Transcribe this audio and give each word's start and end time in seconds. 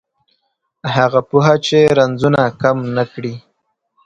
هغه 0.95 1.19
پوهه 1.29 1.55
چې 1.65 1.79
رنځونه 1.97 2.41
کم 2.61 2.77
نه 2.95 3.03
کړي 3.13 3.33